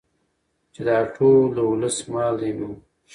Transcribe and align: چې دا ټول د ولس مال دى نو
چې 0.73 0.81
دا 0.87 0.97
ټول 1.15 1.39
د 1.55 1.57
ولس 1.71 1.97
مال 2.11 2.33
دى 2.41 2.51
نو 2.59 2.69